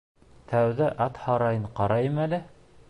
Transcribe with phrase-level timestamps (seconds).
[0.53, 2.43] Тәүҙә ат һарайын ҡарайым әле.